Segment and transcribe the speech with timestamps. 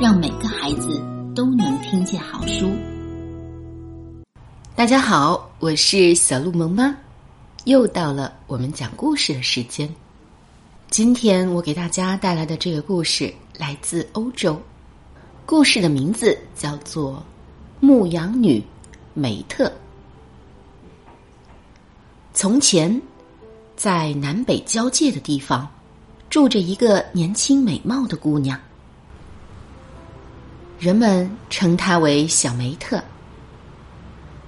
[0.00, 1.04] 让每个孩子
[1.34, 2.70] 都能听见好书。
[4.76, 6.96] 大家好，我是小鹿萌妈，
[7.64, 9.92] 又到了我们讲故事的时间。
[10.88, 14.56] 今天我给大家带来的这个故事来自欧洲，
[15.44, 17.14] 故事的名字叫做
[17.80, 18.62] 《牧羊女
[19.14, 19.66] 梅特》。
[22.32, 23.02] 从前，
[23.74, 25.68] 在南北交界的地方，
[26.30, 28.56] 住着一个年轻美貌的姑娘，
[30.78, 33.02] 人们称她为小梅特。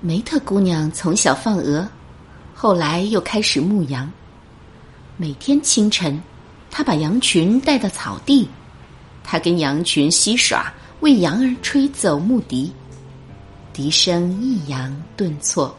[0.00, 1.88] 梅特姑娘从小放鹅，
[2.54, 4.08] 后来又开始牧羊。
[5.16, 6.20] 每天清晨，
[6.70, 8.48] 她把羊群带到草地，
[9.24, 12.72] 她跟羊群嬉耍，为羊儿吹奏牧笛，
[13.72, 15.76] 笛声抑扬顿挫，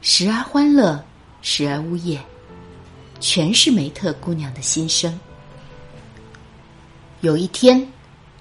[0.00, 1.02] 时而欢乐，
[1.42, 2.18] 时而呜咽，
[3.20, 5.18] 全是梅特姑娘的心声。
[7.20, 7.86] 有一天，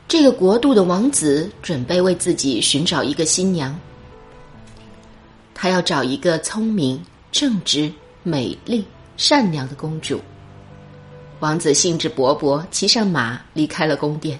[0.08, 3.78] 这个国度的王子准备为自己寻找一个新娘。
[5.54, 7.92] 他要找一个聪明、正直、
[8.24, 8.86] 美丽、
[9.18, 10.22] 善良的公主。
[11.42, 14.40] 王子兴致勃勃，骑上马离开了宫殿。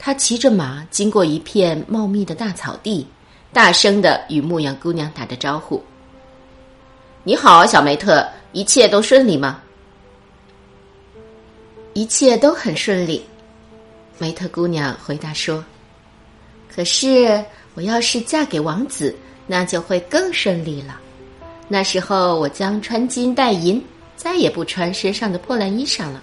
[0.00, 3.06] 他骑着马经过一片茂密的大草地，
[3.52, 5.80] 大声的与牧羊姑娘打着招呼
[7.22, 9.62] ：“你好，小梅特，一切都顺利吗
[11.94, 13.24] ？”“一切都很顺利。”
[14.20, 15.64] 梅特姑娘回答说。
[16.72, 19.12] “可是，我要是嫁给王子……”
[19.52, 21.00] 那就会更顺利了。
[21.66, 26.22] 那时候我将穿金戴银，再也不穿身上的破烂衣裳了。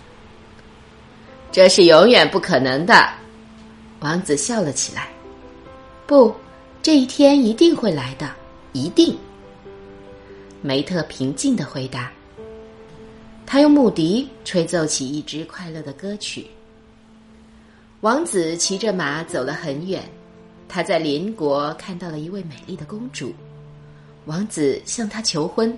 [1.52, 3.10] 这是永远不可能的。
[4.00, 5.10] 王子笑了起来。
[6.06, 6.34] 不，
[6.82, 8.32] 这一天一定会来的，
[8.72, 9.18] 一定。
[10.62, 12.10] 梅特平静的回答。
[13.46, 16.48] 他用木笛吹奏起一支快乐的歌曲。
[18.02, 20.04] 王子骑着马走了很远。
[20.70, 23.34] 他在邻国看到了一位美丽的公主，
[24.26, 25.76] 王子向她求婚，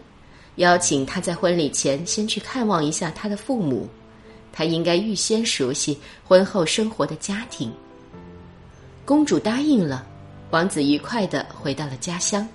[0.56, 3.88] 邀请她在婚礼前先去看望一下她的父母，
[4.52, 5.98] 他应该预先熟悉
[6.28, 7.72] 婚后生活的家庭。
[9.06, 10.06] 公主答应了，
[10.50, 12.46] 王子愉快的回到了家乡。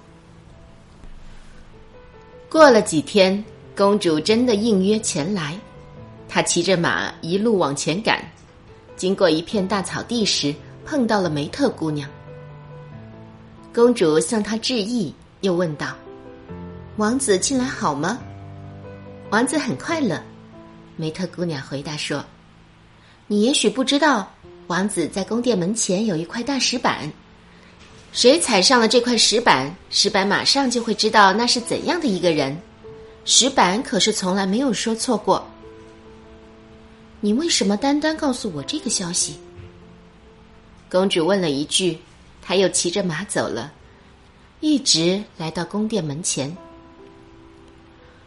[2.51, 3.43] 过了几天，
[3.77, 5.57] 公主真的应约前来，
[6.29, 8.29] 她骑着马一路往前赶，
[8.97, 12.09] 经过一片大草地时，碰到了梅特姑娘。
[13.75, 15.97] 公主向他致意，又问道
[16.97, 18.19] ：“王子近来好吗？”
[19.31, 20.22] 王子很快乐。
[20.97, 22.25] 梅特姑娘回答说
[23.27, 24.31] ：“你也许不知道，
[24.69, 27.11] 王子在宫殿门前有一块大石板，
[28.12, 32.56] 谁踩上了这块石板，石板马上就会知道那是怎样的一个人。
[33.25, 35.44] 石板可是从来没有说错过。
[37.25, 39.37] 你为什么单单告诉我这个消息？”
[40.93, 41.99] 公主问了一句。
[42.47, 43.73] 他又骑着马走了，
[44.61, 46.55] 一直来到宫殿门前。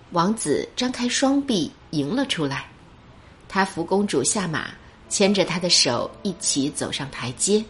[0.09, 2.65] 王子张开双臂迎了出来，
[3.47, 4.71] 他扶公主下马，
[5.07, 7.63] 牵着她的手一起走上台阶。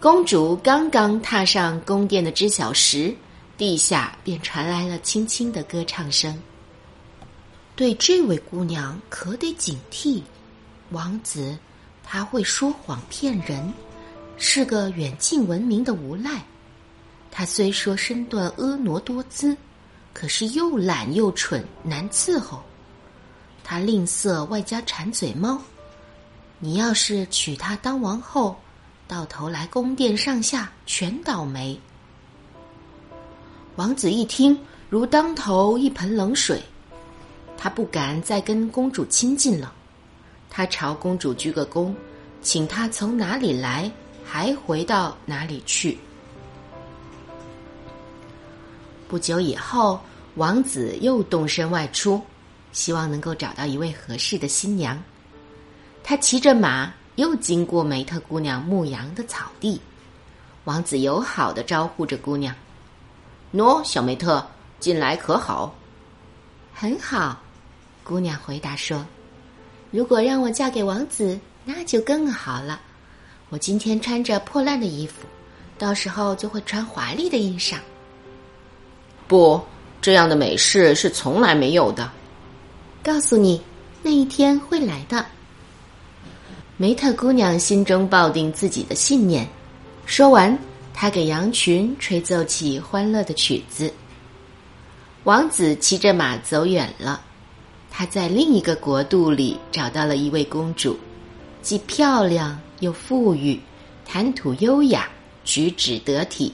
[0.00, 3.14] 公主刚刚踏上宫殿的知晓石，
[3.56, 6.36] 地下便传来了轻轻的歌唱声。
[7.76, 10.22] 对这位姑娘可得警惕，
[10.90, 11.58] 王子
[12.02, 13.72] 他会说谎骗人。
[14.36, 16.44] 是个远近闻名的无赖，
[17.30, 19.56] 他虽说身段婀娜多姿，
[20.12, 22.60] 可是又懒又蠢，难伺候。
[23.62, 25.60] 他吝啬，外加馋嘴猫。
[26.58, 28.56] 你要是娶她当王后，
[29.06, 31.78] 到头来宫殿上下全倒霉。
[33.76, 34.58] 王子一听，
[34.90, 36.60] 如当头一盆冷水，
[37.64, 39.72] 他不敢再跟公主亲近了。
[40.50, 41.94] 他朝公主鞠个躬，
[42.42, 43.90] 请她从哪里来。
[44.22, 45.96] 还回到哪里去？
[49.08, 49.98] 不久以后，
[50.34, 52.20] 王子又动身外出，
[52.72, 55.02] 希望能够找到一位合适的新娘。
[56.02, 59.80] 他骑着马，又经过梅特姑娘牧羊的草地。
[60.64, 62.54] 王子友好的招呼着姑娘
[63.54, 64.46] ：“喏，小梅特，
[64.80, 65.74] 进来可好
[66.74, 67.40] ？”“很好。”
[68.04, 69.04] 姑娘回答说
[69.90, 72.80] ：“如果让我嫁给王子，那就更好了。”
[73.48, 75.26] 我今天穿着破烂的衣服，
[75.78, 77.76] 到时候就会穿华丽的衣裳。
[79.26, 79.60] 不，
[80.02, 82.10] 这样的美事是从来没有的。
[83.02, 83.62] 告诉你，
[84.02, 85.24] 那一天会来的。
[86.76, 89.48] 梅特姑娘心中抱定自己的信念，
[90.04, 90.58] 说完，
[90.92, 93.90] 她给羊群吹奏起欢乐的曲子。
[95.22, 97.22] 王子骑着马走远了，
[97.96, 100.98] 他在另一个国度里找到了一位公主，
[101.62, 102.58] 既漂亮。
[102.80, 103.58] 又富裕，
[104.04, 105.08] 谈吐优雅，
[105.44, 106.52] 举止得体。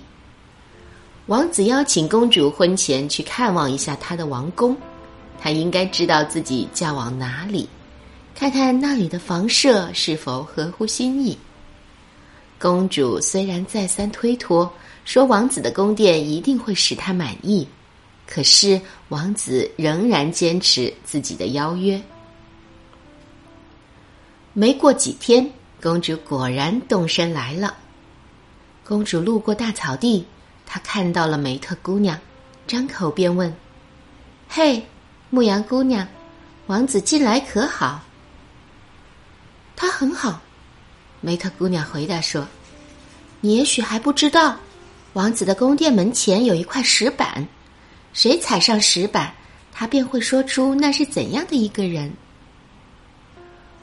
[1.27, 4.77] 王子邀请公主婚前去看望一下他的王宫，
[5.41, 7.67] 他应该知道自己嫁往哪里，
[8.35, 11.37] 看看那里的房舍是否合乎心意。
[12.61, 14.71] 公主虽然再三推脱，
[15.07, 17.67] 说王子的宫殿一定会使她满意，
[18.31, 18.81] 可是
[19.11, 22.01] 王子仍然坚持自己的邀约。
[24.53, 25.51] 没过几天，
[25.83, 27.77] 公主果然动身来了。
[28.87, 30.25] 公主路过大草地，
[30.65, 32.19] 她看到了梅特姑娘，
[32.67, 33.53] 张口便问
[34.49, 34.87] ：“嘿，
[35.29, 36.07] 牧羊姑娘，
[36.67, 38.03] 王子近来可好
[39.75, 40.41] ？”“他很好。”
[41.21, 42.47] 梅特姑娘回答说
[43.41, 44.57] ：“你也许还不知道，
[45.15, 47.47] 王子的宫殿门前有一块石板，
[48.13, 49.33] 谁踩上石板，
[49.73, 52.13] 他便会说出那是怎样的一个人。”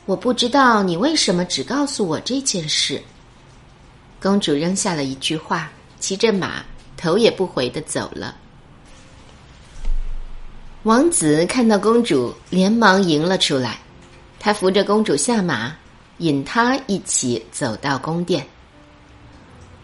[0.06, 3.02] 我不知道你为什么只告诉我这件事。
[4.22, 5.70] 公主扔下了一句话，
[6.00, 6.64] 骑着马，
[6.96, 8.36] 头也不回的走了。
[10.84, 13.80] 王子看到公主，连忙迎了出来，
[14.40, 15.76] 他扶着公主下马，
[16.20, 18.48] 引她一起走到宫殿。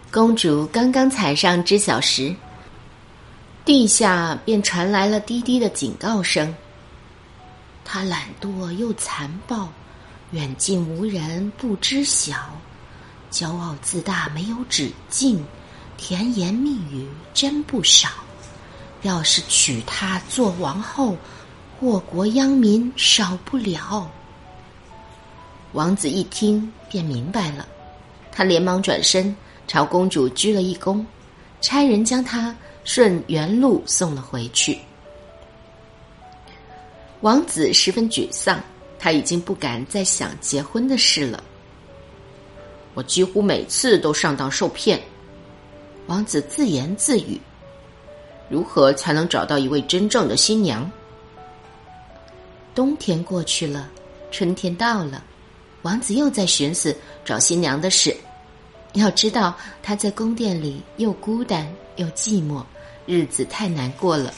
[0.10, 2.34] 公主刚刚踩上知晓石，
[3.66, 6.54] 地下便传来了滴滴的警告声。
[7.86, 9.70] 他懒惰又残暴。
[10.32, 12.36] 远近无人不知晓，
[13.30, 15.46] 骄傲自大没有止境，
[15.96, 18.10] 甜言蜜语真不少。
[19.04, 21.16] 要是娶她做王后，
[21.80, 24.10] 祸国殃民少不了。
[25.74, 27.68] 王子一听便明白了，
[28.32, 29.36] 他连忙转身
[29.68, 31.06] 朝公主鞠了一躬，
[31.62, 34.80] 差人将她顺原路送了回去。
[37.22, 38.62] 王子十分沮丧。
[39.00, 41.44] 他已经不敢再想结婚的事了。
[42.94, 44.98] 我几乎每次都上当受骗，
[46.08, 47.38] 王子自言自语
[48.48, 50.90] ：“如何才能找到一位真正的新娘？”
[52.74, 53.90] 冬天过去了，
[54.32, 55.22] 春天到了，
[55.82, 56.96] 王子又在寻思
[57.26, 58.16] 找新娘的事。
[58.94, 62.64] 要知道，他在宫殿里又孤单又寂寞，
[63.06, 64.34] 日子太难过了。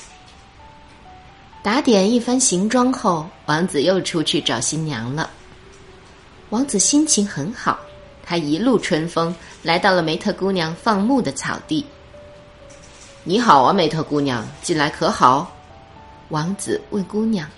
[1.62, 5.30] 打点一番行装后，王子又出去找新娘了。
[6.52, 7.80] 王子心情很好，
[8.24, 11.86] 他一路春风来到了梅特姑娘放牧的草地。
[13.24, 15.52] 你好啊，梅特姑娘，近来可好？
[16.30, 17.50] 王子问姑娘。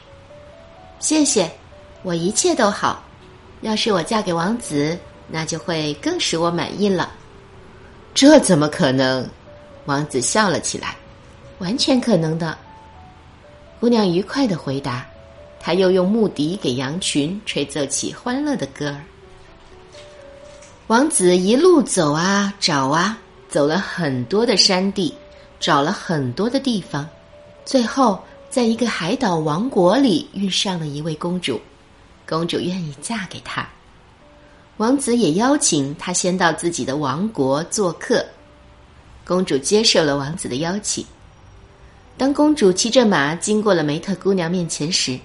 [0.99, 1.51] 谢谢，
[2.01, 3.03] 我一切都好。
[3.61, 4.97] 要是我嫁给王子，
[5.29, 7.11] 那就会更使我满意了。
[8.13, 9.27] 这怎么可能？
[9.85, 10.95] 王子笑了起来。
[11.59, 12.55] 完全可能的。
[13.79, 15.05] 姑娘愉快的回答，
[15.59, 19.01] 她又用木笛给羊群吹奏起欢乐的歌儿。
[20.85, 23.17] 王子一路走啊找啊，
[23.49, 25.13] 走了很多的山地，
[25.59, 27.07] 找了很多的地方，
[27.65, 31.59] 最后在一个海岛王国里遇上了一位公主，
[32.27, 33.67] 公主愿意嫁给他。
[34.77, 38.23] 王子也邀请她先到自己的王国做客，
[39.25, 41.03] 公主接受了王子的邀请。
[42.15, 45.19] 当公主骑着马经过了梅特姑娘面前时，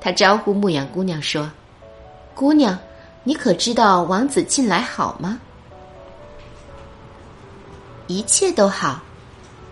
[0.00, 1.50] 她招呼牧羊姑娘说
[2.34, 2.76] ：“姑娘，
[3.22, 5.40] 你可知道王子近来好吗
[8.08, 9.00] ？”“一切都好。”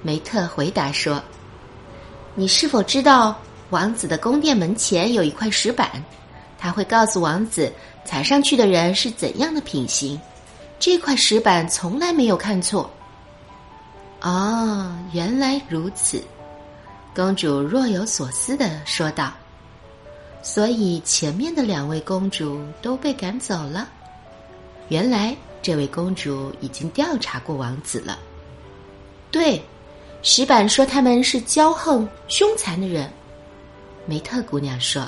[0.02, 1.22] 梅特回答说。
[2.36, 3.36] “你是否知道
[3.70, 5.90] 王子的宫殿门前有一块石板？
[6.64, 7.70] 他会告诉王子
[8.06, 10.18] 踩上去的人是怎样的品行。
[10.78, 12.90] 这块石板从来没有看错。
[14.22, 16.24] ”“哦，原来如此。”
[17.14, 19.30] 公主若有所思的说道
[20.42, 23.86] ：“所以前面的两位公主都被赶走了。
[24.88, 28.18] 原来这位公主已经调查过王子了。
[29.30, 29.62] 对，
[30.22, 33.12] 石板说他们是骄横凶残的人。”
[34.08, 35.06] 梅特姑娘说：“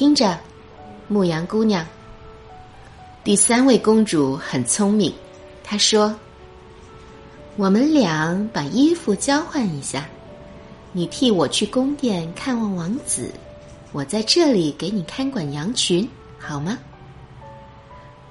[0.00, 0.34] 听着，
[1.08, 1.86] 牧羊姑娘。”
[3.22, 5.12] 第三位公主很聪明，
[5.62, 6.18] 她说
[7.56, 10.08] ：“我们俩把衣服交换一下。”
[10.92, 13.30] 你替我去宫殿看望王子，
[13.92, 16.78] 我在这里给你看管羊群，好吗？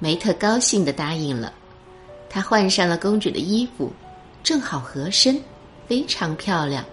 [0.00, 1.52] 梅特高兴的答应了，
[2.28, 3.92] 她换上了公主的衣服，
[4.42, 5.40] 正好合身，
[5.86, 6.84] 非常漂亮，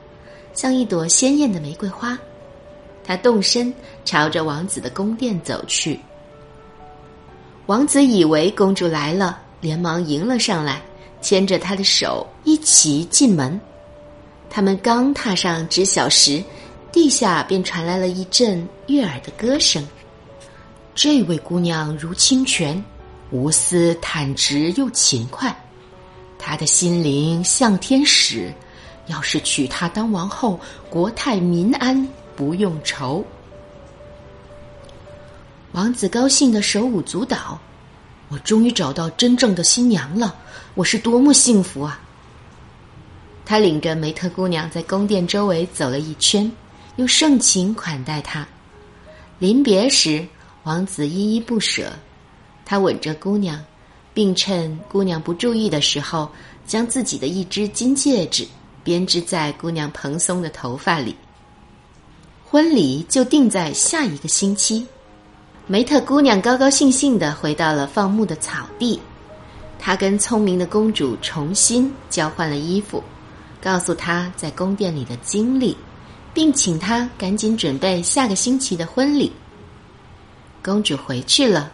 [0.53, 2.15] 像一朵鲜艳的玫瑰花。
[3.08, 3.74] 她动身
[4.04, 5.98] 朝着王子的宫殿走去。
[7.66, 10.82] 王子以为公主来了，连忙迎了上来，
[11.22, 13.60] 牵着她的手一起进门。
[14.50, 16.44] 他们刚踏上知晓时，
[16.92, 19.86] 地下便传来了一阵悦耳的歌声。
[20.96, 22.84] 这位姑娘如清泉，
[23.32, 25.56] 无私、坦直又勤快。
[26.40, 28.54] 她的心灵像天使，
[29.08, 30.60] 要是娶她当王后，
[30.90, 33.25] 国泰民安，不用愁。
[35.74, 37.60] 王子高兴的手舞足蹈，
[38.29, 40.34] 我终于找到真正的新娘了，
[40.75, 42.00] 我是多么幸福啊！
[43.44, 46.50] 他领着梅特姑娘在宫殿周围走了一圈，
[46.96, 48.48] 又盛情款待她。
[49.39, 50.25] 临别时，
[50.63, 51.91] 王子依依不舍，
[52.63, 53.62] 他吻着姑娘。
[54.13, 56.27] 并趁姑娘不注意的时候，
[56.65, 58.48] 将自己的一只金戒指
[58.84, 61.15] 编织在姑娘蓬松的头发里。
[62.50, 64.88] 婚礼就定在下一个星期。
[65.66, 68.98] 梅特姑娘高高兴兴的回到了放牧的草地，
[69.77, 73.04] 她跟聪明的公主重新交换了衣服，
[73.62, 75.75] 告诉她在宫殿里的经历，
[76.34, 79.30] 并请她赶紧准备下个星期的婚礼。
[80.63, 81.70] 公主回去了，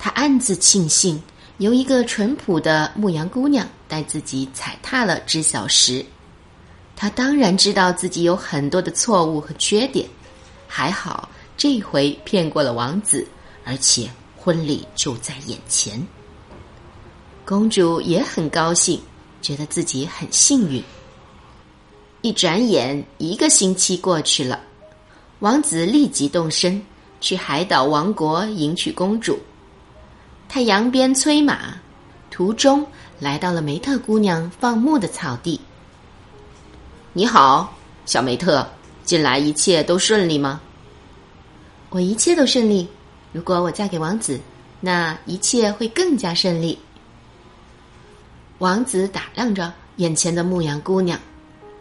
[0.00, 1.22] 她暗自庆幸。
[1.58, 6.04] 由一个淳朴的牧羊姑娘带自己踩踏了知晓石，
[7.00, 10.04] 他当然知道自己有很多的错误和缺点，
[10.66, 13.24] 还好这回骗过了王子，
[13.64, 16.04] 而且婚礼就在眼前。
[17.44, 19.00] 公主也很高兴，
[19.40, 20.82] 觉得自己很幸运。
[22.22, 24.58] 一转眼，一个星期过去了，
[25.38, 26.84] 王子立即动身
[27.20, 29.38] 去海岛王国迎娶公主。
[30.48, 31.76] 他扬鞭催马，
[32.28, 32.84] 途中
[33.20, 35.60] 来到了梅特姑娘放牧的草地。
[37.18, 38.64] 你好，小梅特，
[39.02, 40.60] 近来一切都顺利吗？
[41.90, 42.86] 我一切都顺利。
[43.32, 44.38] 如果我嫁给王子，
[44.80, 46.78] 那一切会更加顺利。
[48.58, 51.18] 王子打量着眼前的牧羊姑娘，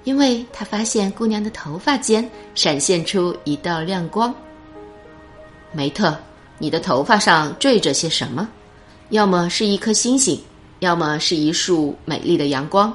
[0.06, 4.34] 因为他发现姑娘的头发间闪现出一道亮光。
[5.72, 6.17] 梅特，
[6.58, 8.50] 你的头发上缀着些什么？
[9.10, 10.41] 要么是一颗星星，
[10.79, 12.91] 要么是一束美丽的阳光。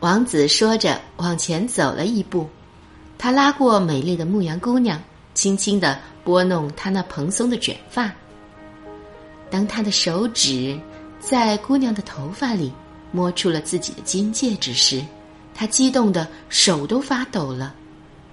[0.00, 2.48] 王子说着，往前走了一步，
[3.18, 5.02] 他拉过美丽的牧羊姑娘，
[5.34, 8.12] 轻轻的拨弄她那蓬松的卷发。
[9.50, 10.78] 当他的手指
[11.18, 12.72] 在姑娘的头发里
[13.10, 15.02] 摸出了自己的金戒指时，
[15.52, 17.74] 他激动的手都发抖了。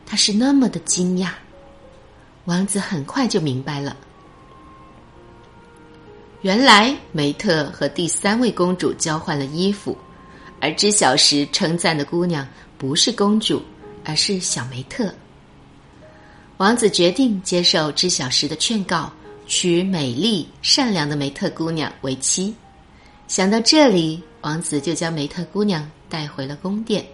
[0.05, 1.29] 他是那么的惊讶。
[2.45, 3.97] 王子很快就明白了。
[6.41, 9.97] 原来梅特和第三位公主交换了衣服，
[10.65, 12.43] 而知晓时称赞的姑娘
[12.75, 13.61] 不是公主，
[14.03, 15.13] 而是小梅特。
[16.57, 19.13] 王子决定接受知晓时的劝告，
[19.45, 22.51] 娶美丽善良的梅特姑娘为妻。
[23.27, 27.05] 想到这里，王子就将梅特姑娘带回了宫殿。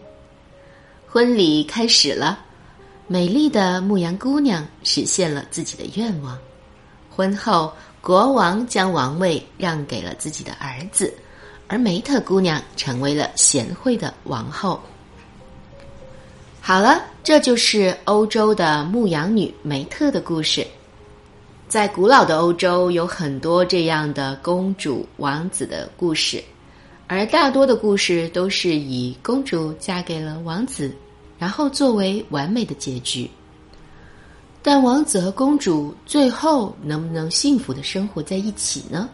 [1.05, 2.39] 婚礼开始了，
[3.07, 6.39] 美丽的牧羊姑娘实现了自己的愿望。
[7.09, 7.73] 婚后。
[8.01, 11.13] 国王将王位让给了自己的儿子，
[11.71, 14.77] 而梅特姑娘成为了贤惠的王后。
[16.59, 20.67] 好了，这就是欧洲的牧羊女梅特的故事。
[21.69, 26.43] 在古老的欧洲，有很多这样的公主、王子的故事，
[27.07, 30.93] 而大多的故事都是以公主嫁给了王子，
[31.39, 33.31] 然后作为完美的结局。
[34.61, 39.09] 但王子和公主最后能不能幸福的生活在一起呢？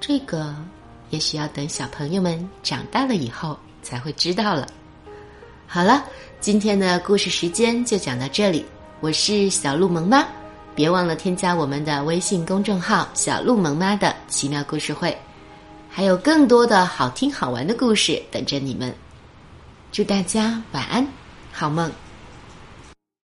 [0.00, 0.54] 这个
[1.12, 4.66] 也许要等小朋友们长大了以后才会知道了。
[5.66, 6.02] 好了，
[6.40, 8.64] 今天的故事时间就讲到这里。
[9.00, 10.26] 我是小鹿萌妈，
[10.74, 15.14] 别忘了添加我们的微信公众号“小鹿萌妈的奇妙故事会”，
[15.90, 18.90] 还有更多的好听好玩的故事等着你们。
[19.90, 21.06] 祝大家晚安，
[21.52, 21.92] 好梦。